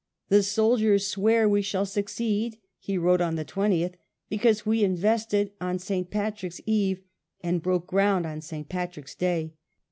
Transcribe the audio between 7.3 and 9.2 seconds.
and broke ground on St Patrick's